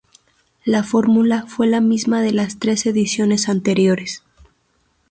[0.65, 4.23] La fórmula fue la misma de las tres ediciones anteriores.